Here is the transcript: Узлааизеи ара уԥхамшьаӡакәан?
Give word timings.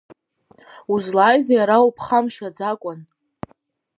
Узлааизеи 0.93 1.59
ара 1.63 1.77
уԥхамшьаӡакәан? 1.87 2.99